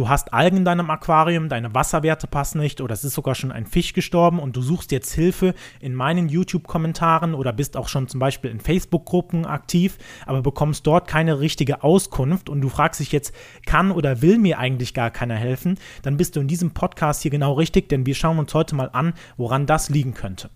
[0.00, 3.52] du hast Algen in deinem Aquarium, deine Wasserwerte passen nicht oder es ist sogar schon
[3.52, 8.08] ein Fisch gestorben und du suchst jetzt Hilfe in meinen YouTube-Kommentaren oder bist auch schon
[8.08, 13.12] zum Beispiel in Facebook-Gruppen aktiv, aber bekommst dort keine richtige Auskunft und du fragst dich
[13.12, 13.34] jetzt,
[13.66, 17.30] kann oder will mir eigentlich gar keiner helfen, dann bist du in diesem Podcast hier
[17.30, 20.48] genau richtig, denn wir schauen uns heute mal an, woran das liegen könnte.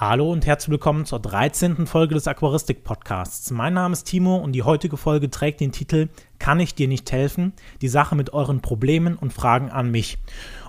[0.00, 1.86] Hallo und herzlich willkommen zur 13.
[1.86, 3.50] Folge des Aquaristik Podcasts.
[3.50, 6.08] Mein Name ist Timo und die heutige Folge trägt den Titel
[6.40, 7.52] kann ich dir nicht helfen?
[7.82, 10.18] Die Sache mit euren Problemen und Fragen an mich.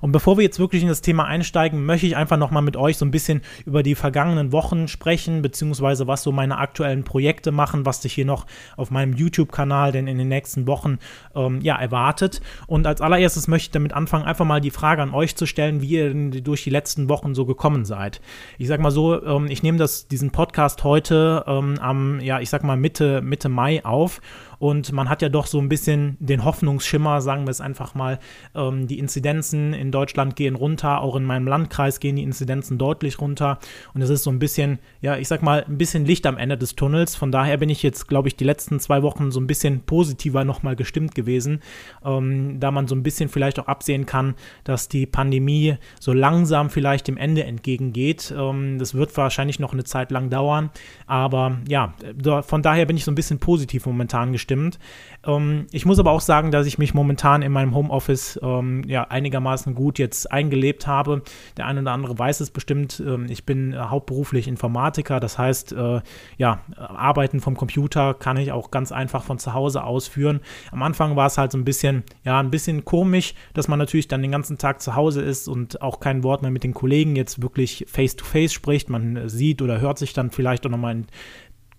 [0.02, 2.98] Und bevor wir jetzt wirklich in das Thema einsteigen, möchte ich einfach nochmal mit euch
[2.98, 7.86] so ein bisschen über die vergangenen Wochen sprechen, beziehungsweise was so meine aktuellen Projekte machen,
[7.86, 10.98] was sich hier noch auf meinem YouTube-Kanal denn in den nächsten Wochen
[11.36, 12.42] ähm, ja, erwartet.
[12.68, 15.82] Und als allererstes möchte ich damit anfangen, einfach mal die Frage an euch zu stellen,
[15.82, 18.22] wie ihr durch die letzten Wochen so gekommen seid.
[18.58, 22.50] Ich sag mal so, ähm, ich nehme das, diesen Podcast heute ähm, am, ja, ich
[22.50, 24.20] sag mal Mitte, Mitte Mai auf
[24.62, 28.20] und man hat ja doch so ein bisschen den Hoffnungsschimmer, sagen wir es einfach mal,
[28.54, 33.20] ähm, die Inzidenzen in Deutschland gehen runter, auch in meinem Landkreis gehen die Inzidenzen deutlich
[33.20, 33.58] runter.
[33.96, 36.60] Und es ist so ein bisschen, ja, ich sag mal, ein bisschen Licht am Ende
[36.60, 37.16] des Tunnels.
[37.16, 40.46] Von daher bin ich jetzt, glaube ich, die letzten zwei Wochen so ein bisschen positiver
[40.46, 41.62] nochmal gestimmt gewesen,
[42.06, 46.70] ähm, da man so ein bisschen vielleicht auch absehen kann, dass die Pandemie so langsam
[46.70, 48.32] vielleicht dem Ende entgegengeht.
[48.38, 50.70] Ähm, das wird wahrscheinlich noch eine Zeit lang dauern.
[51.08, 51.96] Aber ja,
[52.44, 54.80] von daher bin ich so ein bisschen positiv momentan gestimmt stimmt.
[55.26, 59.04] Ähm, ich muss aber auch sagen, dass ich mich momentan in meinem Homeoffice ähm, ja
[59.06, 61.22] einigermaßen gut jetzt eingelebt habe.
[61.56, 63.02] Der eine oder andere weiß es bestimmt.
[63.06, 66.02] Ähm, ich bin äh, hauptberuflich Informatiker, das heißt, äh,
[66.38, 70.42] ja, Arbeiten vom Computer kann ich auch ganz einfach von zu Hause ausführen.
[70.72, 74.10] Am Anfang war es halt so ein bisschen, ja, ein bisschen komisch, dass man natürlich
[74.10, 77.16] dann den ganzen Tag zu Hause ist und auch kein Wort mehr mit den Kollegen
[77.16, 78.90] jetzt wirklich face to face spricht.
[78.90, 81.08] Man sieht oder hört sich dann vielleicht auch nochmal in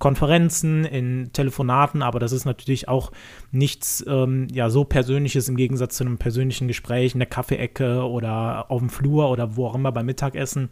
[0.03, 3.12] Konferenzen, in Telefonaten, aber das ist natürlich auch
[3.53, 8.69] nichts ähm, ja, so Persönliches im Gegensatz zu einem persönlichen Gespräch in der Kaffeeecke oder
[8.69, 10.70] auf dem Flur oder wo auch immer beim Mittagessen.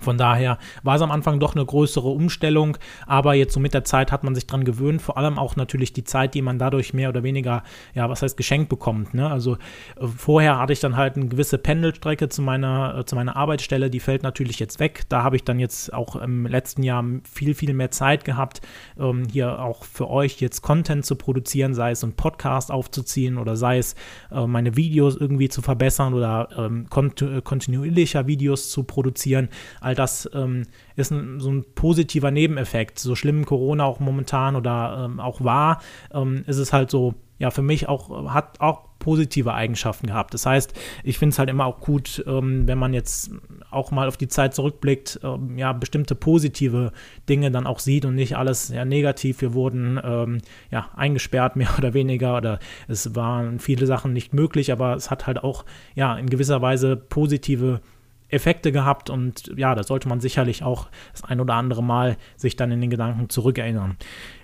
[0.00, 3.84] Von daher war es am Anfang doch eine größere Umstellung, aber jetzt so mit der
[3.84, 6.94] Zeit hat man sich dran gewöhnt, vor allem auch natürlich die Zeit, die man dadurch
[6.94, 7.62] mehr oder weniger,
[7.94, 9.14] ja, was heißt geschenkt bekommt.
[9.14, 9.28] Ne?
[9.30, 13.36] Also äh, vorher hatte ich dann halt eine gewisse Pendelstrecke zu meiner, äh, zu meiner
[13.36, 15.04] Arbeitsstelle, die fällt natürlich jetzt weg.
[15.08, 18.60] Da habe ich dann jetzt auch im letzten Jahr viel, viel mehr Zeit gehabt,
[18.98, 23.56] ähm, hier auch für euch jetzt Content zu produzieren, sei es ein Podcast aufzuziehen oder
[23.56, 23.94] sei es
[24.30, 29.48] äh, meine Videos irgendwie zu verbessern oder ähm, kont kontinuierlicher Videos zu produzieren
[29.86, 30.64] all das ähm,
[30.96, 32.98] ist ein, so ein positiver Nebeneffekt.
[32.98, 35.80] So schlimm Corona auch momentan oder ähm, auch war,
[36.12, 40.34] ähm, ist es halt so, ja, für mich auch, hat auch positive Eigenschaften gehabt.
[40.34, 40.72] Das heißt,
[41.04, 43.30] ich finde es halt immer auch gut, ähm, wenn man jetzt
[43.70, 46.90] auch mal auf die Zeit zurückblickt, ähm, ja, bestimmte positive
[47.28, 49.40] Dinge dann auch sieht und nicht alles ja, negativ.
[49.40, 50.38] Wir wurden ähm,
[50.72, 52.58] ja eingesperrt, mehr oder weniger, oder
[52.88, 55.64] es waren viele Sachen nicht möglich, aber es hat halt auch
[55.94, 57.82] ja in gewisser Weise positive
[58.28, 62.56] Effekte gehabt und ja, da sollte man sicherlich auch das ein oder andere Mal sich
[62.56, 63.96] dann in den Gedanken zurückerinnern.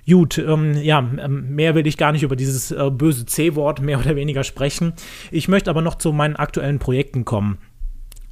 [0.08, 3.98] Gut, ähm, ja, ähm, mehr will ich gar nicht über dieses äh, böse C-Wort mehr
[3.98, 4.94] oder weniger sprechen.
[5.30, 7.58] Ich möchte aber noch zu meinen aktuellen Projekten kommen.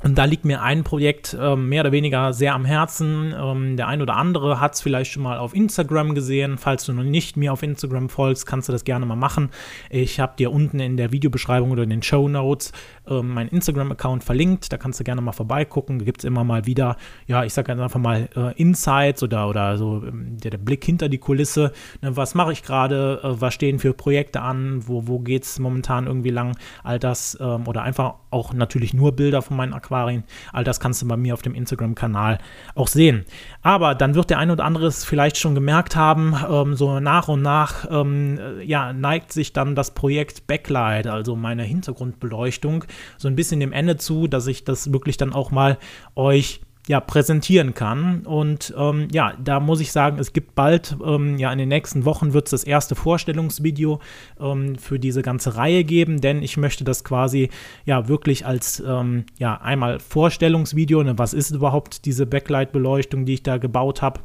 [0.02, 3.34] Und da liegt mir ein Projekt äh, mehr oder weniger sehr am Herzen.
[3.38, 6.56] Ähm, der ein oder andere hat es vielleicht schon mal auf Instagram gesehen.
[6.56, 9.50] Falls du noch nicht mir auf Instagram folgst, kannst du das gerne mal machen.
[9.90, 12.72] Ich habe dir unten in der Videobeschreibung oder in den Show Notes
[13.06, 14.72] äh, meinen Instagram-Account verlinkt.
[14.72, 15.98] Da kannst du gerne mal vorbeigucken.
[15.98, 16.96] Da gibt es immer mal wieder,
[17.26, 21.10] ja, ich sage einfach mal äh, Insights oder, oder so ähm, der, der, Blick hinter
[21.10, 21.72] die Kulisse.
[22.00, 23.20] Ne, was mache ich gerade?
[23.22, 24.80] Äh, was stehen für Projekte an?
[24.86, 26.56] Wo, wo geht es momentan irgendwie lang?
[26.82, 30.24] All das ähm, oder einfach auch natürlich nur Bilder von meinen Accounts Aquarien.
[30.52, 32.38] All das kannst du bei mir auf dem Instagram-Kanal
[32.74, 33.24] auch sehen.
[33.62, 37.28] Aber dann wird der ein oder andere es vielleicht schon gemerkt haben, ähm, so nach
[37.28, 42.84] und nach ähm, ja, neigt sich dann das Projekt Backlight, also meine Hintergrundbeleuchtung,
[43.18, 45.78] so ein bisschen dem Ende zu, dass ich das wirklich dann auch mal
[46.14, 48.26] euch ja, präsentieren kann.
[48.26, 52.04] Und ähm, ja, da muss ich sagen, es gibt bald, ähm, ja, in den nächsten
[52.04, 54.00] Wochen wird es das erste Vorstellungsvideo
[54.41, 57.48] ähm, für diese ganze Reihe geben, denn ich möchte das quasi
[57.84, 63.44] ja wirklich als ähm, ja einmal Vorstellungsvideo, ne, was ist überhaupt diese Backlight-Beleuchtung, die ich
[63.44, 64.22] da gebaut habe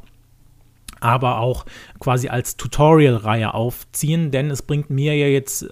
[0.98, 1.66] aber auch
[2.00, 5.68] quasi als Tutorial-Reihe aufziehen, denn es bringt mir ja jetzt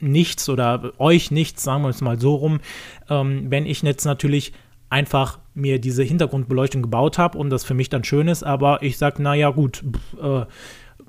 [0.00, 2.60] nichts oder euch nichts, sagen wir es mal so rum,
[3.08, 4.52] ähm, wenn ich jetzt natürlich
[4.90, 8.98] einfach mir diese Hintergrundbeleuchtung gebaut habe und das für mich dann schön ist, aber ich
[8.98, 10.46] sage, naja gut, pff, äh,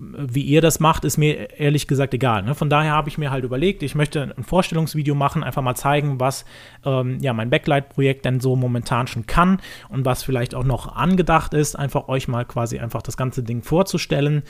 [0.01, 2.41] wie ihr das macht, ist mir ehrlich gesagt egal.
[2.41, 2.55] Ne?
[2.55, 6.19] Von daher habe ich mir halt überlegt, ich möchte ein Vorstellungsvideo machen, einfach mal zeigen,
[6.19, 6.45] was
[6.83, 9.59] ähm, ja mein Backlight-Projekt denn so momentan schon kann
[9.89, 13.61] und was vielleicht auch noch angedacht ist, einfach euch mal quasi einfach das ganze Ding
[13.61, 14.41] vorzustellen,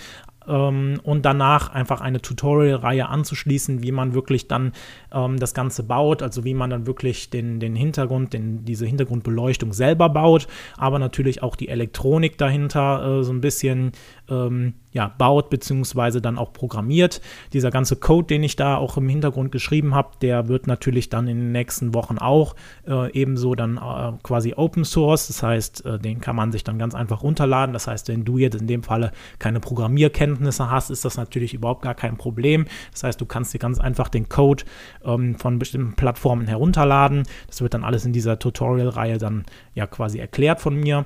[0.52, 4.74] ähm, und danach einfach eine Tutorial-Reihe anzuschließen, wie man wirklich dann
[5.14, 9.74] ähm, das Ganze baut, also wie man dann wirklich den, den Hintergrund, den, diese Hintergrundbeleuchtung
[9.74, 13.94] selber baut, aber natürlich auch die Elektronik dahinter äh, so ein bisschen
[14.30, 17.22] ähm, ja, baut beziehungsweise dann auch programmiert.
[17.54, 21.28] Dieser ganze Code, den ich da auch im Hintergrund geschrieben habe, der wird natürlich dann
[21.28, 22.56] in den nächsten Wochen auch
[22.86, 25.28] äh, ebenso dann äh, quasi Open Source.
[25.28, 27.72] Das heißt, äh, den kann man sich dann ganz einfach runterladen.
[27.72, 31.82] Das heißt, wenn du jetzt in dem Falle keine Programmierkenntnisse hast, ist das natürlich überhaupt
[31.82, 32.66] gar kein Problem.
[32.92, 34.64] Das heißt, du kannst dir ganz einfach den Code
[35.04, 37.24] ähm, von bestimmten Plattformen herunterladen.
[37.48, 41.06] Das wird dann alles in dieser Tutorial-Reihe dann ja quasi erklärt von mir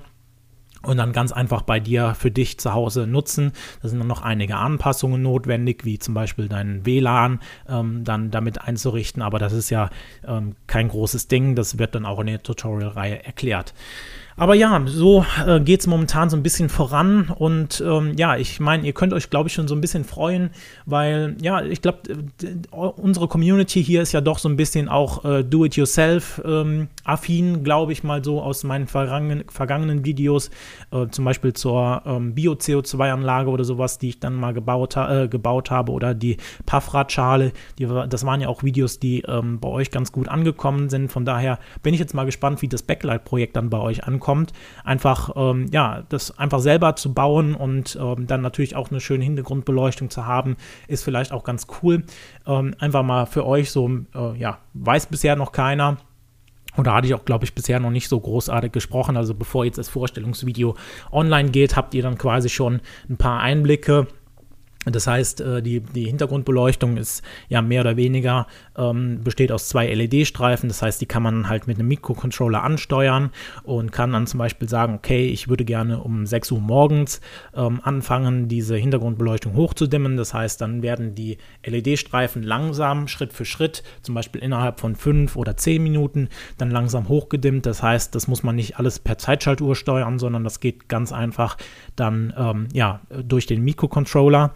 [0.86, 3.52] und dann ganz einfach bei dir für dich zu Hause nutzen.
[3.82, 8.62] Da sind dann noch einige Anpassungen notwendig, wie zum Beispiel dein WLAN ähm, dann damit
[8.62, 9.90] einzurichten, aber das ist ja
[10.28, 13.74] ähm, kein großes Ding, das wird dann auch in der Tutorial-Reihe erklärt.
[14.38, 18.60] Aber ja, so äh, geht es momentan so ein bisschen voran und ähm, ja, ich
[18.60, 20.50] meine, ihr könnt euch, glaube ich, schon so ein bisschen freuen,
[20.86, 22.00] weil ja, ich glaube,
[22.72, 26.90] unsere Community hier ist ja doch so ein bisschen auch äh, Do-it-yourself-affin,
[27.48, 30.50] ähm, glaube ich mal so aus meinen vergangenen, vergangenen Videos,
[30.92, 35.72] äh, zum Beispiel zur ähm, Bio-CO2-Anlage oder sowas, die ich dann mal gebaut, ha gebaut
[35.72, 36.36] habe oder die
[36.66, 37.54] Paffradschale,
[38.10, 41.10] das waren ja auch Videos, die ähm, bei euch ganz gut angekommen sind.
[41.10, 44.54] Von daher bin ich jetzt mal gespannt, wie das Backlight-Projekt dann bei euch ankommt kommt,
[44.84, 49.24] einfach ähm, ja, das einfach selber zu bauen und ähm, dann natürlich auch eine schöne
[49.24, 50.58] Hintergrundbeleuchtung zu haben,
[50.88, 52.04] ist vielleicht auch ganz cool.
[52.48, 55.98] Ähm, einfach mal für euch so, äh, ja, weiß bisher noch keiner.
[56.76, 59.16] Oder hatte ich auch, glaube ich, bisher noch nicht so großartig gesprochen.
[59.16, 60.76] Also bevor jetzt das Vorstellungsvideo
[61.12, 64.08] online geht, habt ihr dann quasi schon ein paar Einblicke
[64.94, 68.48] das heißt, äh, die, die Hintergrundbeleuchtung ist ja mehr oder weniger,
[68.78, 70.70] ähm, besteht aus zwei LED-Streifen.
[70.70, 73.32] Das heißt, die kann man halt mit einem Mikrocontroller ansteuern
[73.64, 77.22] und kann dann zum Beispiel sagen, okay, ich würde gerne um 6 Uhr morgens
[77.56, 80.18] ähm, anfangen, diese Hintergrundbeleuchtung hochzudimmen.
[80.18, 85.36] Das heißt, dann werden die LED-Streifen langsam, Schritt für Schritt, zum Beispiel innerhalb von 5
[85.36, 87.66] oder 10 Minuten, dann langsam hochgedimmt.
[87.66, 91.58] Das heißt, das muss man nicht alles per Zeitschaltuhr steuern, sondern das geht ganz einfach
[91.96, 94.54] dann ähm, ja, durch den Mikrocontroller.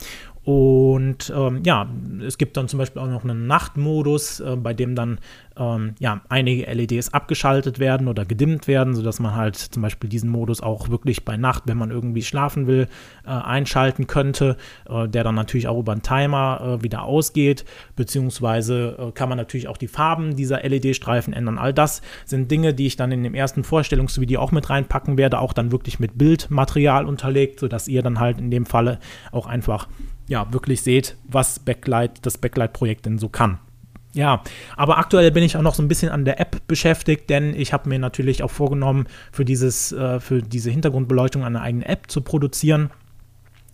[0.49, 1.87] Und ähm, ja,
[2.25, 5.19] es gibt dann zum Beispiel auch noch einen Nachtmodus, äh, bei dem dann
[5.55, 10.31] ähm, ja, einige LEDs abgeschaltet werden oder gedimmt werden, sodass man halt zum Beispiel diesen
[10.31, 12.87] Modus auch wirklich bei Nacht, wenn man irgendwie schlafen will,
[13.27, 14.57] äh, einschalten könnte,
[14.89, 17.63] äh, der dann natürlich auch über einen Timer äh, wieder ausgeht,
[17.95, 21.59] beziehungsweise äh, kann man natürlich auch die Farben dieser LED-Streifen ändern.
[21.59, 25.37] All das sind Dinge, die ich dann in dem ersten Vorstellungsvideo auch mit reinpacken werde,
[25.37, 28.97] auch dann wirklich mit Bildmaterial unterlegt, sodass ihr dann halt in dem Falle
[29.31, 29.87] auch einfach
[30.29, 33.59] ja, wirklich seht, was Backlight, das Backlight-Projekt denn so kann.
[34.13, 34.43] Ja,
[34.77, 37.73] aber aktuell bin ich auch noch so ein bisschen an der App beschäftigt, denn ich
[37.73, 42.21] habe mir natürlich auch vorgenommen, für, dieses, äh, für diese Hintergrundbeleuchtung eine eigene App zu
[42.21, 42.91] produzieren.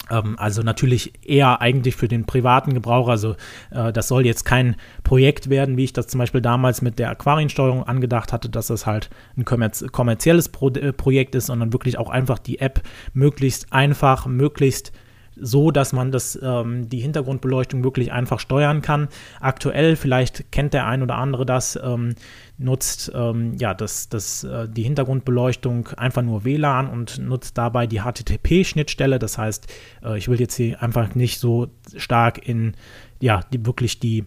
[0.09, 3.07] Ähm, also natürlich eher eigentlich für den privaten Gebrauch.
[3.07, 3.35] Also
[3.71, 7.09] äh, das soll jetzt kein Projekt werden, wie ich das zum Beispiel damals mit der
[7.09, 11.97] Aquariensteuerung angedacht hatte, dass das halt ein kommerz kommerzielles Pro äh, Projekt ist, sondern wirklich
[11.97, 12.81] auch einfach die App
[13.13, 14.91] möglichst einfach, möglichst
[15.35, 19.07] so, dass man das, ähm, die Hintergrundbeleuchtung wirklich einfach steuern kann.
[19.39, 22.15] Aktuell, vielleicht kennt der ein oder andere das, ähm,
[22.57, 28.01] nutzt ähm, ja, das, das, äh, die Hintergrundbeleuchtung einfach nur WLAN und nutzt dabei die
[28.01, 29.19] HTTP-Schnittstelle.
[29.19, 29.67] Das heißt,
[30.03, 31.67] äh, ich will jetzt hier einfach nicht so
[31.97, 32.75] stark in
[33.19, 34.25] ja, die, wirklich die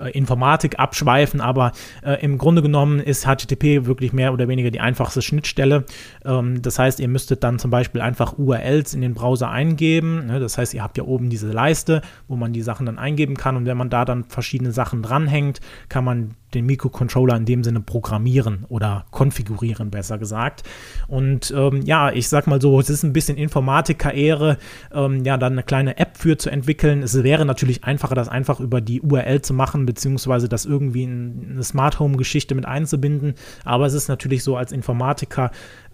[0.00, 4.80] äh, Informatik abschweifen, aber äh, im Grunde genommen ist HTTP wirklich mehr oder weniger die
[4.80, 5.84] einfachste Schnittstelle.
[6.24, 10.26] Ähm, das heißt, ihr müsstet dann zum Beispiel einfach URLs in den Browser eingeben.
[10.26, 10.40] Ne?
[10.40, 13.56] Das heißt, ihr habt ja oben diese Leiste, wo man die Sachen dann eingeben kann
[13.56, 17.80] und wenn man da dann verschiedene Sachen dranhängt, kann man den Mikrocontroller in dem Sinne
[17.80, 20.62] programmieren oder konfigurieren, besser gesagt.
[21.08, 24.58] Und ähm, ja, ich sag mal so, es ist ein bisschen Informatiker-Ehre,
[24.92, 27.02] ähm, ja, dann eine kleine App für zu entwickeln.
[27.02, 31.50] Es wäre natürlich einfacher, das einfach über die URL zu machen, beziehungsweise das irgendwie in
[31.52, 33.34] eine Smart Home-Geschichte mit einzubinden.
[33.64, 35.50] Aber es ist natürlich so, als Informatiker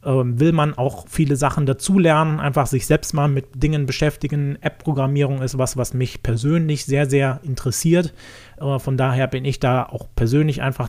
[0.07, 4.57] ähm, will man auch viele Sachen dazulernen, einfach sich selbst mal mit Dingen beschäftigen.
[4.61, 8.15] App-Programmierung ist was, was mich persönlich sehr, sehr interessiert.
[8.61, 10.89] Äh, von daher bin ich da auch persönlich einfach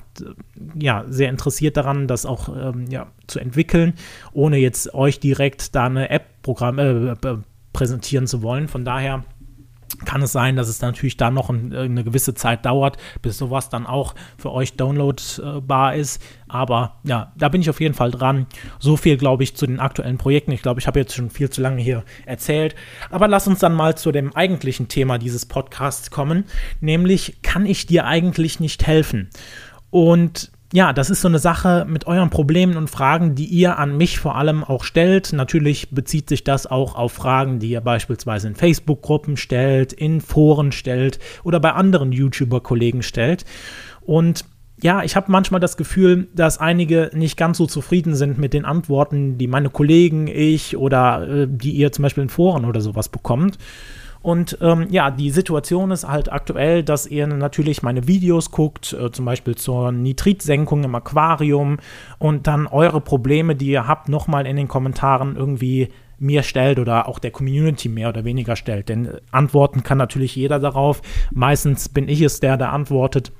[0.80, 3.94] ja, sehr interessiert daran, das auch ähm, ja, zu entwickeln,
[4.34, 7.16] ohne jetzt euch direkt da eine App-Programm äh,
[7.74, 8.68] präsentieren zu wollen.
[8.68, 9.24] Von daher
[10.06, 13.70] kann es sein, dass es natürlich dann noch ein, eine gewisse Zeit dauert, bis sowas
[13.70, 16.22] dann auch für euch downloadbar ist.
[16.48, 18.48] Aber ja, da bin ich auf jeden Fall dran.
[18.80, 20.52] So viel, glaube ich, zu den aktuellen Projekten.
[20.52, 22.76] Ich glaube, ich habe jetzt schon viel zu lange hier erzählt.
[23.10, 26.46] Aber lass uns dann mal zu dem eigentlichen Thema dieses Podcasts kommen.
[26.80, 29.30] Nämlich, kann ich dir eigentlich nicht helfen?
[29.90, 33.96] Und ja, das ist so eine Sache mit euren Problemen und Fragen, die ihr an
[33.96, 35.32] mich vor allem auch stellt.
[35.32, 40.74] Natürlich bezieht sich das auch auf Fragen, die ihr beispielsweise in Facebook-Gruppen stellt, in Foren
[40.74, 43.46] stellt oder bei anderen YouTuber-Kollegen stellt.
[44.02, 44.44] Und
[44.82, 48.66] ja, ich habe manchmal das Gefühl, dass einige nicht ganz so zufrieden sind mit den
[48.66, 53.10] Antworten, die meine Kollegen, ich oder äh, die ihr zum Beispiel in Foren oder sowas
[53.10, 53.58] bekommt.
[54.28, 59.10] Und ähm, ja, die Situation ist halt aktuell, dass ihr natürlich meine Videos guckt, äh,
[59.10, 61.78] zum Beispiel zur Nitritsenkung im Aquarium
[62.20, 67.08] und dann eure Probleme, die ihr habt, nochmal in den Kommentaren irgendwie mir stellt oder
[67.08, 68.90] auch der Community mehr oder weniger stellt.
[68.90, 71.02] Denn äh, antworten kann natürlich jeder darauf.
[71.32, 73.32] Meistens bin ich es, der da antwortet.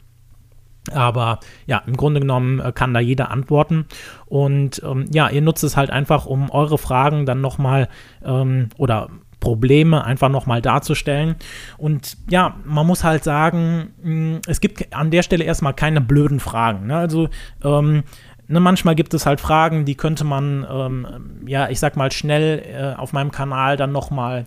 [0.94, 3.88] Aber ja, im Grunde genommen äh, kann da jeder antworten.
[4.26, 7.90] Und ähm, ja, ihr nutzt es halt einfach, um eure Fragen dann nochmal
[8.24, 11.36] ähm, oder Probleme einfach nochmal darzustellen.
[11.78, 16.40] Und ja, man muss halt sagen, mm, es gibt an der Stelle erstmal keine blöden
[16.40, 16.88] Fragen.
[16.88, 16.98] Ne?
[16.98, 17.30] Also,
[17.64, 18.04] ähm,
[18.48, 21.08] ne, manchmal gibt es halt Fragen, die könnte man, ähm,
[21.46, 24.46] ja, ich sag mal, schnell äh, auf meinem Kanal dann nochmal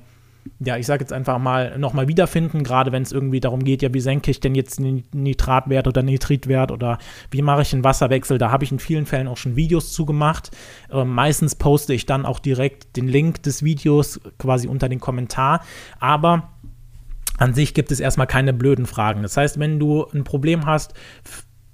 [0.58, 3.94] ja, ich sage jetzt einfach mal, nochmal wiederfinden, gerade wenn es irgendwie darum geht, ja,
[3.94, 6.98] wie senke ich denn jetzt den Nitratwert oder Nitritwert oder
[7.30, 8.38] wie mache ich einen Wasserwechsel?
[8.38, 10.50] Da habe ich in vielen Fällen auch schon Videos zu gemacht.
[10.90, 15.62] Äh, meistens poste ich dann auch direkt den Link des Videos quasi unter den Kommentar.
[15.98, 16.50] Aber
[17.38, 19.22] an sich gibt es erstmal keine blöden Fragen.
[19.22, 20.92] Das heißt, wenn du ein Problem hast,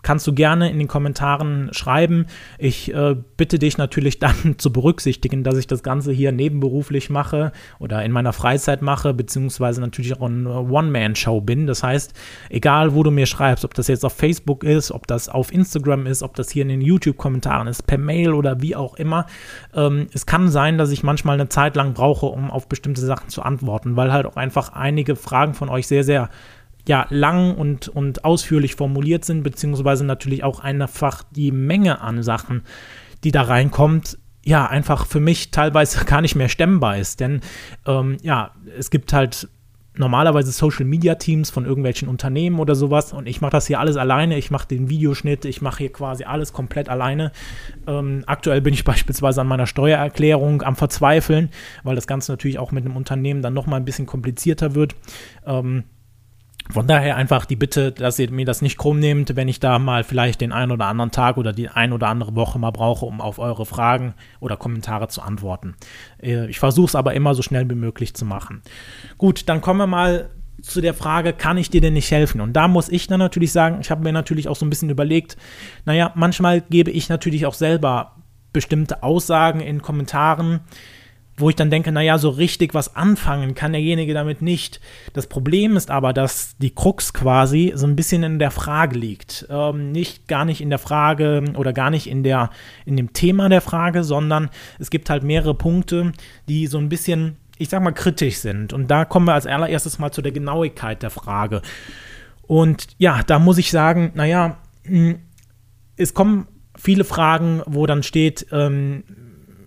[0.07, 2.27] kannst du gerne in den Kommentaren schreiben.
[2.59, 7.51] Ich äh, bitte dich natürlich dann zu berücksichtigen, dass ich das Ganze hier nebenberuflich mache
[7.81, 11.67] oder in meiner Freizeit mache, beziehungsweise natürlich auch eine One-Man-Show bin.
[11.67, 12.15] Das heißt,
[12.51, 16.07] egal wo du mir schreibst, ob das jetzt auf Facebook ist, ob das auf Instagram
[16.07, 19.27] ist, ob das hier in den YouTube-Kommentaren ist, per Mail oder wie auch immer,
[19.75, 23.29] ähm, es kann sein, dass ich manchmal eine Zeit lang brauche, um auf bestimmte Sachen
[23.29, 26.31] zu antworten, weil halt auch einfach einige Fragen von euch sehr, sehr
[26.89, 32.63] ja, lang und, und ausführlich formuliert sind, beziehungsweise natürlich auch einfach die Menge an Sachen,
[33.25, 37.21] die da reinkommt, ja, einfach für mich teilweise gar nicht mehr stemmbar ist.
[37.21, 37.41] Denn
[37.87, 39.49] ähm, ja, es gibt halt
[39.99, 43.97] normalerweise Social Media Teams von irgendwelchen Unternehmen oder sowas und ich mache das hier alles
[43.97, 44.37] alleine.
[44.37, 47.33] Ich mache den Videoschnitt, ich mache hier quasi alles komplett alleine.
[47.87, 51.51] Ähm, aktuell bin ich beispielsweise an meiner Steuererklärung am Verzweifeln,
[51.83, 54.95] weil das Ganze natürlich auch mit einem Unternehmen dann nochmal ein bisschen komplizierter wird.
[55.47, 55.85] Ähm,
[56.71, 59.79] von daher einfach die Bitte, dass ihr mir das nicht krumm nehmt, wenn ich da
[59.79, 63.07] mal vielleicht den einen oder anderen Tag oder die ein oder andere Woche mal brauche,
[63.07, 65.75] um auf eure Fragen oder Kommentare zu antworten.
[66.23, 68.63] Äh, ich versuche es aber immer so schnell wie möglich zu machen.
[69.19, 70.31] Gut, dann kommen wir mal
[70.63, 72.41] zu der Frage, kann ich dir denn nicht helfen?
[72.41, 74.91] Und da muss ich dann natürlich sagen, ich habe mir natürlich auch so ein bisschen
[74.91, 75.37] überlegt,
[75.85, 78.17] naja, manchmal gebe ich natürlich auch selber
[78.53, 80.61] bestimmte Aussagen in Kommentaren,
[81.37, 84.81] wo ich dann denke, naja, so richtig was anfangen kann derjenige damit nicht.
[85.13, 89.47] Das Problem ist aber, dass die Krux quasi so ein bisschen in der Frage liegt.
[89.51, 92.51] Ähm, nicht gar nicht in der Frage oder gar nicht in, der,
[92.87, 96.13] in dem Thema der Frage, sondern es gibt halt mehrere Punkte,
[96.49, 98.73] die so ein bisschen, ich sag mal, kritisch sind.
[98.73, 101.61] Und da kommen wir als allererstes mal zu der Genauigkeit der Frage.
[102.47, 105.19] Und ja, da muss ich sagen, naja, hm,
[105.97, 109.05] es kommen viele Fragen, wo dann steht, ähm,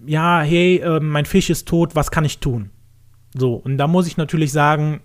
[0.10, 2.72] ja, hey, äh, mein Fisch ist tot, was kann ich tun?
[3.38, 5.02] So, und da muss ich natürlich sagen,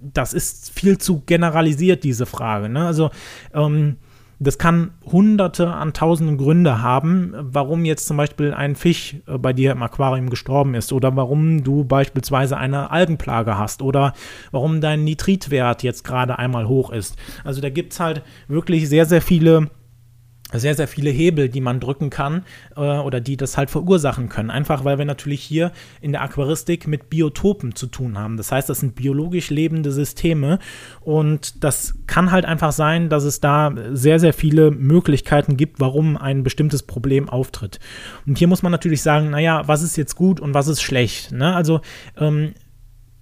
[0.00, 2.70] das ist viel zu generalisiert, diese Frage.
[2.70, 2.86] Ne?
[2.86, 3.10] Also,
[3.52, 3.96] ähm,
[4.38, 9.52] das kann hunderte an tausenden Gründe haben, warum jetzt zum Beispiel ein Fisch äh, bei
[9.52, 14.14] dir im Aquarium gestorben ist oder warum du beispielsweise eine Algenplage hast oder
[14.50, 17.16] warum dein Nitritwert jetzt gerade einmal hoch ist.
[17.44, 19.68] Also da gibt es halt wirklich sehr, sehr viele
[20.52, 22.44] sehr, sehr viele Hebel, die man drücken kann
[22.76, 24.50] äh, oder die das halt verursachen können.
[24.50, 28.36] Einfach weil wir natürlich hier in der Aquaristik mit Biotopen zu tun haben.
[28.36, 30.58] Das heißt, das sind biologisch lebende Systeme
[31.00, 36.16] und das kann halt einfach sein, dass es da sehr, sehr viele Möglichkeiten gibt, warum
[36.16, 37.78] ein bestimmtes Problem auftritt.
[38.26, 41.32] Und hier muss man natürlich sagen, naja, was ist jetzt gut und was ist schlecht?
[41.32, 41.54] Ne?
[41.54, 41.80] Also
[42.18, 42.54] ähm,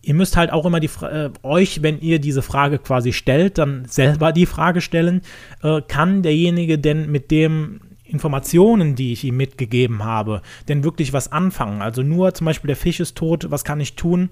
[0.03, 3.85] ihr müsst halt auch immer die äh, euch, wenn ihr diese Frage quasi stellt, dann
[3.87, 5.23] selber die Frage stellen,
[5.63, 11.31] äh, kann derjenige denn mit dem Informationen, die ich ihm mitgegeben habe, denn wirklich was
[11.31, 11.83] anfangen?
[11.83, 14.31] Also nur zum Beispiel der Fisch ist tot, was kann ich tun?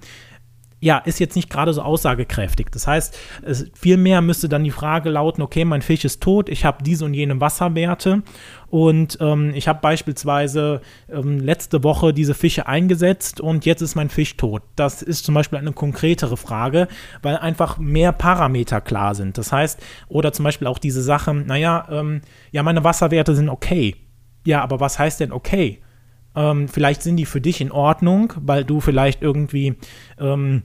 [0.79, 2.67] Ja, ist jetzt nicht gerade so aussagekräftig.
[2.71, 3.19] Das heißt,
[3.75, 7.15] vielmehr müsste dann die Frage lauten, okay, mein Fisch ist tot, ich habe diese und
[7.15, 8.23] jene Wasserwerte
[8.69, 14.11] und ähm, ich habe beispielsweise ähm, letzte Woche diese Fische eingesetzt und jetzt ist mein
[14.11, 14.63] Fisch tot.
[14.77, 16.89] Das ist zum Beispiel eine konkretere Frage,
[17.23, 19.39] weil einfach mehr Parameter klar sind.
[19.39, 23.97] Das heißt, oder zum Beispiel auch diese Sache, naja, ähm, ja, meine Wasserwerte sind okay.
[24.45, 25.81] Ja, aber was heißt denn okay?
[26.37, 29.75] Ähm, vielleicht sind die für dich in Ordnung, weil du vielleicht irgendwie
[30.19, 30.63] ähm,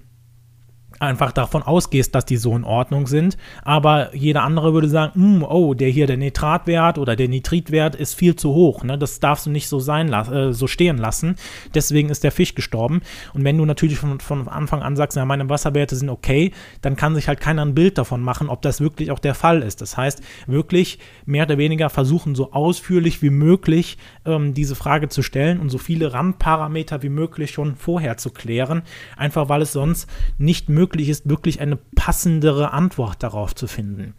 [1.01, 3.37] einfach davon ausgehst, dass die so in Ordnung sind.
[3.63, 8.13] Aber jeder andere würde sagen, hm, oh, der hier, der Nitratwert oder der Nitritwert ist
[8.13, 8.83] viel zu hoch.
[8.83, 8.97] Ne?
[8.97, 11.35] Das darfst du nicht so sein äh, so stehen lassen.
[11.73, 13.01] Deswegen ist der Fisch gestorben.
[13.33, 16.95] Und wenn du natürlich von, von Anfang an sagst, ja, meine Wasserwerte sind okay, dann
[16.95, 19.81] kann sich halt keiner ein Bild davon machen, ob das wirklich auch der Fall ist.
[19.81, 25.23] Das heißt, wirklich mehr oder weniger versuchen, so ausführlich wie möglich ähm, diese Frage zu
[25.23, 28.83] stellen und so viele Randparameter wie möglich schon vorher zu klären.
[29.17, 34.13] Einfach weil es sonst nicht möglich möglich ist, wirklich eine passendere Antwort darauf zu finden.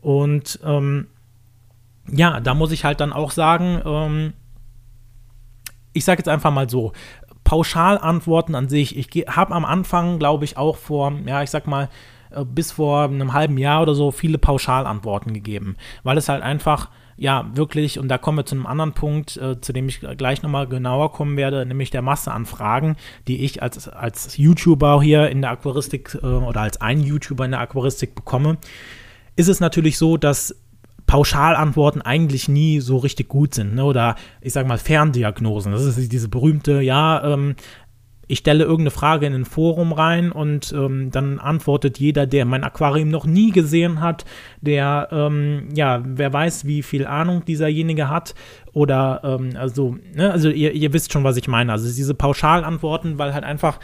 [0.00, 1.06] Und ähm,
[2.10, 4.32] ja, da muss ich halt dann auch sagen, ähm,
[5.92, 6.92] ich sage jetzt einfach mal so,
[7.44, 11.88] Pauschalantworten an sich, ich habe am Anfang, glaube ich, auch vor, ja, ich sag mal,
[12.30, 16.90] äh, bis vor einem halben Jahr oder so viele Pauschalantworten gegeben, weil es halt einfach
[17.18, 20.42] ja, wirklich, und da kommen wir zu einem anderen Punkt, äh, zu dem ich gleich
[20.42, 22.96] nochmal genauer kommen werde, nämlich der Masse an Fragen,
[23.26, 27.50] die ich als, als YouTuber hier in der Aquaristik äh, oder als ein YouTuber in
[27.50, 28.58] der Aquaristik bekomme,
[29.34, 30.54] ist es natürlich so, dass
[31.08, 33.74] Pauschalantworten eigentlich nie so richtig gut sind.
[33.74, 33.84] Ne?
[33.84, 35.72] Oder ich sage mal Ferndiagnosen.
[35.72, 37.56] Das ist diese berühmte, ja, ähm,
[38.28, 42.62] ich stelle irgendeine Frage in ein Forum rein und ähm, dann antwortet jeder, der mein
[42.62, 44.26] Aquarium noch nie gesehen hat,
[44.60, 48.34] der, ähm, ja, wer weiß, wie viel Ahnung dieserjenige hat
[48.74, 51.72] oder, ähm, also, ne, also ihr, ihr wisst schon, was ich meine.
[51.72, 53.80] Also diese Pauschalantworten, weil halt einfach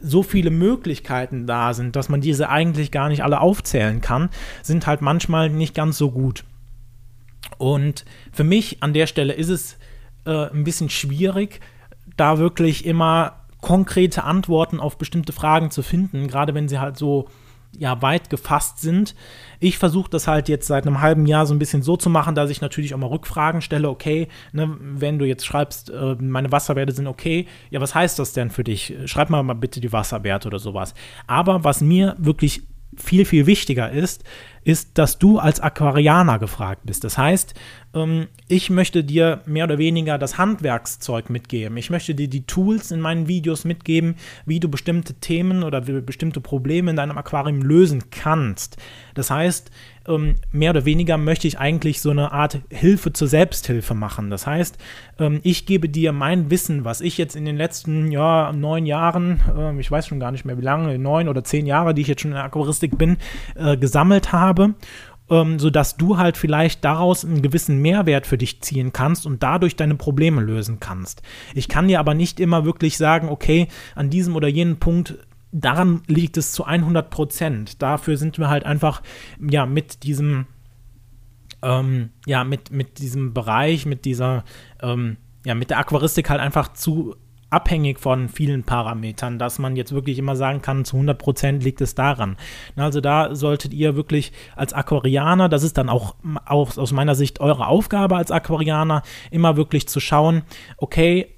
[0.00, 4.30] so viele Möglichkeiten da sind, dass man diese eigentlich gar nicht alle aufzählen kann,
[4.62, 6.44] sind halt manchmal nicht ganz so gut.
[7.58, 9.78] Und für mich an der Stelle ist es
[10.24, 11.60] äh, ein bisschen schwierig,
[12.16, 17.26] da wirklich immer konkrete Antworten auf bestimmte Fragen zu finden, gerade wenn sie halt so
[17.76, 19.16] ja, weit gefasst sind.
[19.58, 22.36] Ich versuche das halt jetzt seit einem halben Jahr so ein bisschen so zu machen,
[22.36, 23.90] dass ich natürlich auch mal Rückfragen stelle.
[23.90, 28.32] Okay, ne, wenn du jetzt schreibst, äh, meine Wasserwerte sind okay, ja, was heißt das
[28.32, 28.94] denn für dich?
[29.06, 30.94] Schreib mal, mal bitte die Wasserwerte oder sowas.
[31.26, 32.62] Aber was mir wirklich
[32.96, 34.22] viel, viel wichtiger ist,
[34.62, 37.02] ist, dass du als Aquarianer gefragt bist.
[37.02, 37.54] Das heißt,
[37.96, 41.76] ähm, ich möchte dir mehr oder weniger das Handwerkszeug mitgeben.
[41.76, 46.40] Ich möchte dir die Tools in meinen Videos mitgeben, wie du bestimmte Themen oder bestimmte
[46.40, 48.76] Probleme in deinem Aquarium lösen kannst.
[49.14, 49.70] Das heißt,
[50.06, 54.30] ähm, mehr oder weniger möchte ich eigentlich so eine Art Hilfe zur Selbsthilfe machen.
[54.30, 54.78] Das heißt,
[55.18, 59.40] ähm, ich gebe dir mein Wissen, was ich jetzt in den letzten ja, neun Jahren,
[59.56, 62.08] äh, ich weiß schon gar nicht mehr wie lange, neun oder zehn Jahre, die ich
[62.08, 63.16] jetzt schon in der Aquaristik bin,
[63.56, 64.74] äh, gesammelt habe
[65.30, 69.76] ähm, sodass du halt vielleicht daraus einen gewissen Mehrwert für dich ziehen kannst und dadurch
[69.76, 71.22] deine Probleme lösen kannst.
[71.54, 75.18] Ich kann dir aber nicht immer wirklich sagen, okay, an diesem oder jenem Punkt
[75.52, 77.82] daran liegt es zu 100 Prozent.
[77.82, 79.02] Dafür sind wir halt einfach,
[79.40, 80.46] ja, mit diesem,
[81.62, 84.44] ähm, ja, mit, mit diesem Bereich, mit dieser,
[84.82, 87.16] ähm, ja, mit der Aquaristik halt einfach zu
[87.50, 91.80] abhängig von vielen Parametern, dass man jetzt wirklich immer sagen kann, zu 100 Prozent liegt
[91.80, 92.36] es daran.
[92.76, 97.40] Also da solltet ihr wirklich als Aquarianer, das ist dann auch, auch aus meiner Sicht
[97.40, 100.42] eure Aufgabe als Aquarianer, immer wirklich zu schauen,
[100.76, 101.28] okay,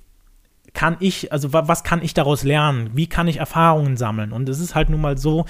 [0.74, 2.90] kann ich, also was kann ich daraus lernen?
[2.94, 4.32] Wie kann ich Erfahrungen sammeln?
[4.32, 5.44] Und es ist halt nun mal so,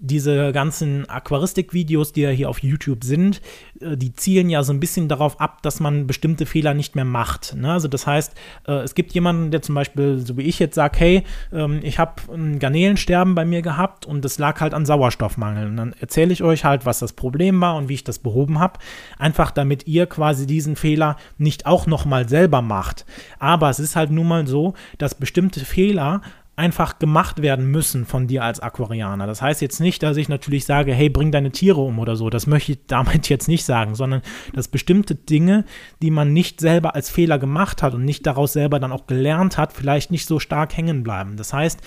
[0.00, 3.40] diese ganzen Aquaristik-Videos, die ja hier auf YouTube sind,
[3.80, 7.04] äh, die zielen ja so ein bisschen darauf ab, dass man bestimmte Fehler nicht mehr
[7.04, 7.54] macht.
[7.56, 7.72] Ne?
[7.72, 8.34] Also das heißt,
[8.66, 11.98] äh, es gibt jemanden, der zum Beispiel, so wie ich jetzt sagt, hey, ähm, ich
[11.98, 15.66] habe ein Garnelensterben bei mir gehabt und das lag halt an Sauerstoffmangel.
[15.66, 18.60] Und dann erzähle ich euch halt, was das Problem war und wie ich das behoben
[18.60, 18.78] habe.
[19.18, 23.04] Einfach damit ihr quasi diesen Fehler nicht auch nochmal selber macht.
[23.40, 26.22] Aber es ist halt nun mal so, dass bestimmte Fehler
[26.58, 29.28] einfach gemacht werden müssen von dir als Aquarianer.
[29.28, 32.30] Das heißt jetzt nicht, dass ich natürlich sage, hey, bring deine Tiere um oder so.
[32.30, 34.22] Das möchte ich damit jetzt nicht sagen, sondern
[34.54, 35.64] dass bestimmte Dinge,
[36.02, 39.56] die man nicht selber als Fehler gemacht hat und nicht daraus selber dann auch gelernt
[39.56, 41.36] hat, vielleicht nicht so stark hängen bleiben.
[41.36, 41.80] Das heißt,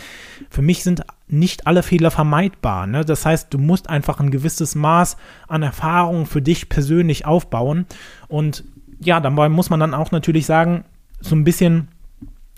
[0.50, 2.88] für mich sind nicht alle Fehler vermeidbar.
[2.88, 3.04] Ne?
[3.04, 5.18] Das heißt, du musst einfach ein gewisses Maß
[5.50, 7.86] an Erfahrung für dich persönlich aufbauen.
[8.30, 8.64] Und
[9.02, 10.86] ja, dabei muss man dann auch natürlich sagen,
[11.20, 11.90] so ein bisschen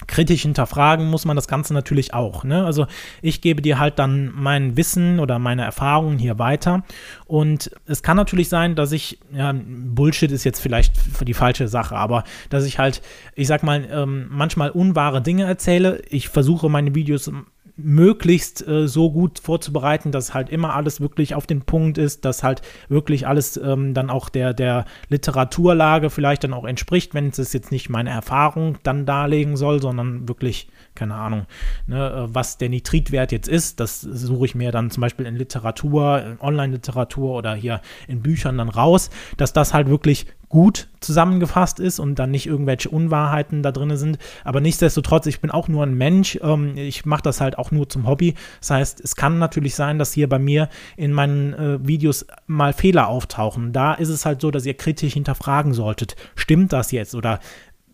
[0.08, 2.44] kritisch hinterfragen muss man das Ganze natürlich auch.
[2.44, 2.66] Ne?
[2.66, 2.88] Also
[3.22, 6.84] ich gebe dir halt dann mein Wissen oder meine Erfahrungen hier weiter.
[7.26, 10.94] Und es kann natürlich sein, dass ich, ja, Bullshit ist jetzt vielleicht
[11.28, 13.02] die falsche Sache, aber dass ich halt,
[13.36, 16.02] ich sag mal, ähm, manchmal unwahre Dinge erzähle.
[16.10, 17.32] Ich versuche meine Videos
[17.76, 22.44] möglichst äh, so gut vorzubereiten, dass halt immer alles wirklich auf den Punkt ist, dass
[22.44, 27.54] halt wirklich alles ähm, dann auch der, der Literaturlage vielleicht dann auch entspricht, wenn es
[27.54, 31.46] jetzt nicht meine Erfahrung dann darlegen soll, sondern wirklich, keine Ahnung,
[31.88, 35.36] ne, äh, was der Nitritwert jetzt ist, das suche ich mir dann zum Beispiel in
[35.36, 41.80] Literatur, in Online-Literatur oder hier in Büchern dann raus, dass das halt wirklich gut zusammengefasst
[41.80, 44.20] ist und dann nicht irgendwelche Unwahrheiten da drin sind.
[44.44, 46.38] Aber nichtsdestotrotz, ich bin auch nur ein Mensch.
[46.44, 48.36] Ähm, ich mache das halt auch nur zum Hobby.
[48.60, 52.72] Das heißt, es kann natürlich sein, dass hier bei mir in meinen äh, Videos mal
[52.72, 53.74] Fehler auftauchen.
[53.74, 56.16] Da ist es halt so, dass ihr kritisch hinterfragen solltet.
[56.36, 57.16] Stimmt das jetzt?
[57.16, 57.40] Oder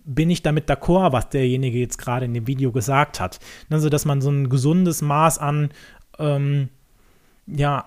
[0.10, 3.40] bin ich damit d'accord, was derjenige jetzt gerade in dem Video gesagt hat?
[3.70, 5.70] Also, dass man so ein gesundes Maß an,
[6.18, 6.70] ähm,
[7.46, 7.86] ja,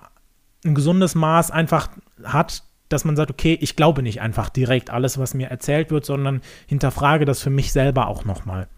[0.65, 1.89] ein gesundes Maß einfach
[2.23, 6.05] hat, dass man sagt, okay, ich glaube nicht einfach direkt alles, was mir erzählt wird,
[6.05, 8.69] sondern hinterfrage das für mich selber auch nochmal.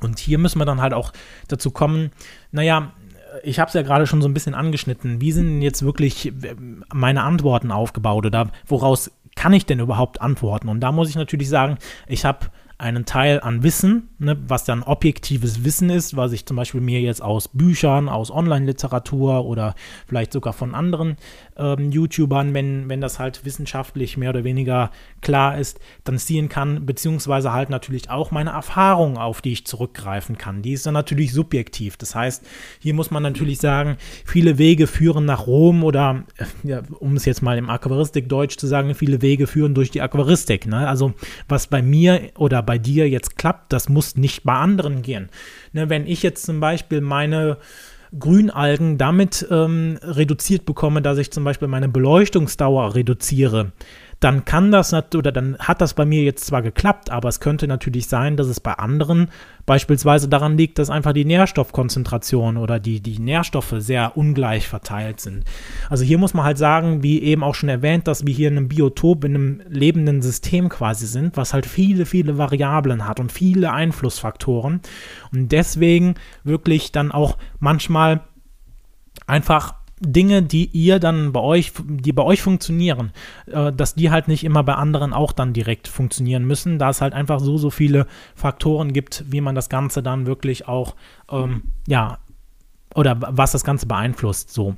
[0.00, 1.12] Und hier müssen wir dann halt auch
[1.48, 2.10] dazu kommen,
[2.52, 2.92] naja,
[3.42, 5.20] ich habe es ja gerade schon so ein bisschen angeschnitten.
[5.20, 6.32] Wie sind jetzt wirklich
[6.92, 10.68] meine Antworten aufgebaut oder woraus kann ich denn überhaupt antworten?
[10.68, 12.46] Und da muss ich natürlich sagen, ich habe
[12.82, 17.00] einen Teil an Wissen, ne, was dann objektives Wissen ist, was ich zum Beispiel mir
[17.00, 19.76] jetzt aus Büchern, aus Online-Literatur oder
[20.08, 21.16] vielleicht sogar von anderen
[21.56, 24.90] ähm, YouTubern, wenn, wenn das halt wissenschaftlich mehr oder weniger
[25.20, 30.36] klar ist, dann ziehen kann, beziehungsweise halt natürlich auch meine Erfahrung, auf die ich zurückgreifen
[30.36, 30.62] kann.
[30.62, 31.96] Die ist dann natürlich subjektiv.
[31.96, 32.44] Das heißt,
[32.80, 37.26] hier muss man natürlich sagen, viele Wege führen nach Rom oder, äh, ja, um es
[37.26, 40.66] jetzt mal im Aquaristik-Deutsch zu sagen, viele Wege führen durch die Aquaristik.
[40.66, 40.88] Ne?
[40.88, 41.14] Also
[41.48, 45.28] was bei mir oder bei dir jetzt klappt, das muss nicht bei anderen gehen.
[45.72, 47.58] Ne, wenn ich jetzt zum Beispiel meine
[48.18, 53.72] Grünalgen damit ähm, reduziert bekomme, dass ich zum Beispiel meine Beleuchtungsdauer reduziere,
[54.22, 57.66] dann kann das oder dann hat das bei mir jetzt zwar geklappt, aber es könnte
[57.66, 59.28] natürlich sein, dass es bei anderen
[59.66, 65.44] beispielsweise daran liegt, dass einfach die Nährstoffkonzentration oder die, die Nährstoffe sehr ungleich verteilt sind.
[65.90, 68.56] Also hier muss man halt sagen, wie eben auch schon erwähnt, dass wir hier in
[68.56, 73.32] einem Biotop, in einem lebenden System quasi sind, was halt viele, viele Variablen hat und
[73.32, 74.80] viele Einflussfaktoren
[75.32, 78.20] und deswegen wirklich dann auch manchmal
[79.26, 83.12] einfach Dinge, die ihr dann bei euch, die bei euch funktionieren,
[83.46, 87.00] äh, dass die halt nicht immer bei anderen auch dann direkt funktionieren müssen, da es
[87.00, 90.96] halt einfach so, so viele Faktoren gibt, wie man das Ganze dann wirklich auch,
[91.30, 92.18] ähm, ja,
[92.94, 94.76] oder was das Ganze beeinflusst, so.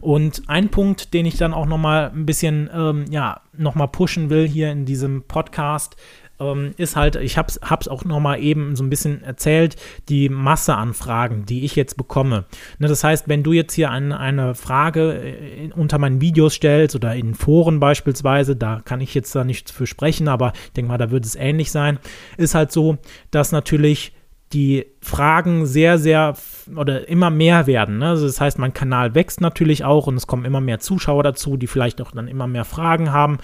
[0.00, 4.48] Und ein Punkt, den ich dann auch nochmal ein bisschen, ähm, ja, nochmal pushen will
[4.48, 5.96] hier in diesem Podcast,
[6.42, 9.76] ähm, ist halt, ich habe es auch nochmal eben so ein bisschen erzählt,
[10.08, 12.44] die Masse an Fragen, die ich jetzt bekomme.
[12.78, 16.96] Ne, das heißt, wenn du jetzt hier ein, eine Frage äh, unter meinen Videos stellst
[16.96, 20.88] oder in Foren beispielsweise, da kann ich jetzt da nichts für sprechen, aber ich denke
[20.88, 21.98] mal, da wird es ähnlich sein,
[22.36, 22.98] ist halt so,
[23.30, 24.12] dass natürlich
[24.52, 26.34] die Fragen sehr, sehr
[26.76, 27.98] oder immer mehr werden.
[27.98, 28.08] Ne?
[28.08, 31.56] Also das heißt, mein Kanal wächst natürlich auch und es kommen immer mehr Zuschauer dazu,
[31.56, 33.38] die vielleicht auch dann immer mehr Fragen haben.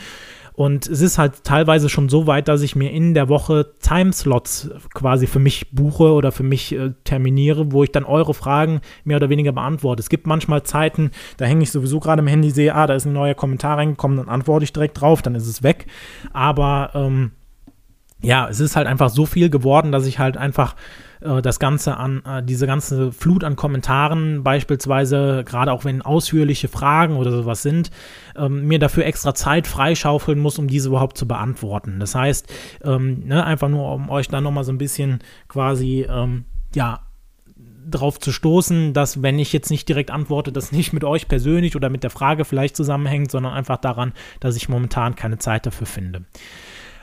[0.59, 4.69] Und es ist halt teilweise schon so weit, dass ich mir in der Woche Timeslots
[4.93, 9.19] quasi für mich buche oder für mich äh, terminiere, wo ich dann eure Fragen mehr
[9.19, 10.01] oder weniger beantworte.
[10.01, 13.05] Es gibt manchmal Zeiten, da hänge ich sowieso gerade im Handy, sehe, ah, da ist
[13.05, 15.87] ein neuer Kommentar reingekommen, dann antworte ich direkt drauf, dann ist es weg.
[16.33, 17.31] Aber ähm,
[18.21, 20.75] ja, es ist halt einfach so viel geworden, dass ich halt einfach
[21.21, 26.69] äh, das Ganze an, äh, diese ganze Flut an Kommentaren, beispielsweise, gerade auch wenn ausführliche
[26.69, 27.91] Fragen oder sowas sind,
[28.37, 32.01] ähm, mir dafür extra Zeit freischaufeln muss, um diese überhaupt zu beantworten.
[32.01, 32.53] Das heißt,
[32.85, 37.01] ähm, ne, einfach nur, um euch dann nochmal so ein bisschen quasi, ähm, ja,
[37.91, 41.75] drauf zu stoßen, dass wenn ich jetzt nicht direkt antworte, das nicht mit euch persönlich
[41.75, 45.87] oder mit der Frage vielleicht zusammenhängt, sondern einfach daran, dass ich momentan keine Zeit dafür
[45.87, 46.25] finde.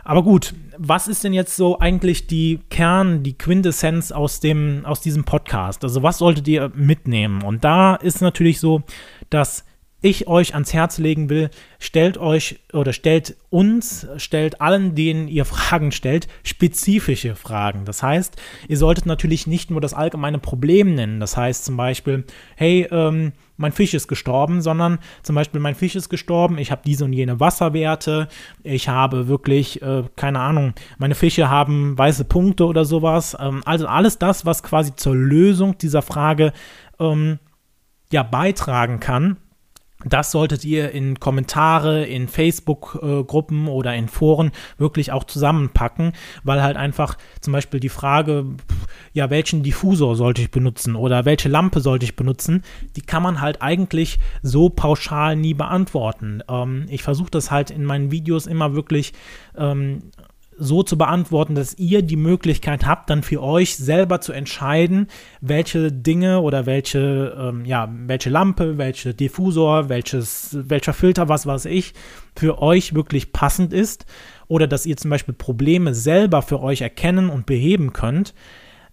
[0.06, 5.02] Aber gut, was ist denn jetzt so eigentlich die Kern, die Quintessenz aus dem, aus
[5.02, 5.84] diesem Podcast?
[5.84, 7.42] Also was solltet ihr mitnehmen?
[7.42, 8.84] Und da ist natürlich so,
[9.32, 9.66] dass
[10.02, 15.44] ich euch ans Herz legen will, stellt euch oder stellt uns, stellt allen, denen ihr
[15.46, 17.86] Fragen stellt, spezifische Fragen.
[17.86, 18.36] Das heißt,
[18.68, 21.20] ihr solltet natürlich nicht nur das allgemeine Problem nennen.
[21.20, 25.96] Das heißt zum Beispiel, hey, ähm, mein Fisch ist gestorben, sondern zum Beispiel mein Fisch
[25.96, 28.28] ist gestorben, ich habe diese und jene Wasserwerte,
[28.64, 33.36] ich habe wirklich, äh, keine Ahnung, meine Fische haben weiße Punkte oder sowas.
[33.40, 36.54] Ähm, also alles das, was quasi zur Lösung dieser Frage
[37.00, 37.40] ähm,
[38.12, 39.38] ja beitragen kann
[40.04, 46.12] das solltet ihr in Kommentare, in Facebook-Gruppen oder in Foren wirklich auch zusammenpacken,
[46.44, 48.46] weil halt einfach zum Beispiel die Frage,
[49.14, 52.64] ja, welchen Diffusor sollte ich benutzen oder welche Lampe sollte ich benutzen,
[52.96, 56.44] die kann man halt eigentlich so pauschal nie beantworten.
[56.50, 59.14] Ähm, ich versuche das halt in meinen Videos immer wirklich
[59.58, 60.12] ähm,
[60.58, 65.08] so zu beantworten, dass ihr die Möglichkeit habt, dann für euch selber zu entscheiden,
[65.42, 71.66] welche Dinge oder welche, ähm, ja, welche Lampe, welche Diffusor, welches, welcher Filter, was weiß
[71.66, 71.94] ich,
[72.36, 74.06] für euch wirklich passend ist.
[74.48, 78.34] Oder dass ihr zum Beispiel Probleme selber für euch erkennen und beheben könnt.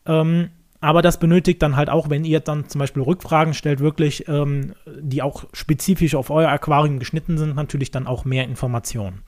[0.07, 4.27] Ähm, aber das benötigt dann halt auch, wenn ihr dann zum Beispiel Rückfragen stellt, wirklich,
[4.27, 9.23] ähm, die auch spezifisch auf euer Aquarium geschnitten sind, natürlich dann auch mehr Informationen.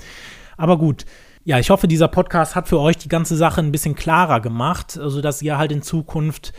[0.57, 1.07] Aber gut.
[1.47, 4.93] Ja, ich hoffe, dieser Podcast hat für euch die ganze Sache ein bisschen klarer gemacht,
[4.93, 6.55] sodass ihr halt in Zukunft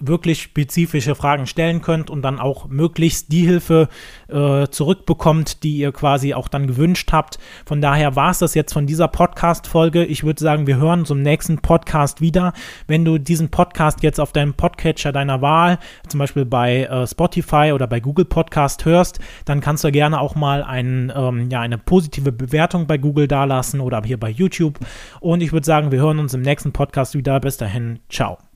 [0.00, 3.88] wirklich spezifische Fragen stellen könnt und dann auch möglichst die Hilfe
[4.28, 7.38] äh, zurückbekommt, die ihr quasi auch dann gewünscht habt.
[7.66, 10.04] Von daher war es das jetzt von dieser Podcast-Folge.
[10.04, 12.52] Ich würde sagen, wir hören im nächsten Podcast wieder.
[12.86, 17.72] Wenn du diesen Podcast jetzt auf deinem Podcatcher deiner Wahl, zum Beispiel bei äh, Spotify
[17.74, 21.78] oder bei Google Podcast hörst, dann kannst du gerne auch mal ein, ähm, ja, eine
[21.78, 24.78] positive Bewertung bei Google dalassen oder hier bei YouTube.
[25.20, 27.40] Und ich würde sagen, wir hören uns im nächsten Podcast wieder.
[27.40, 28.47] Bis dahin, ciao.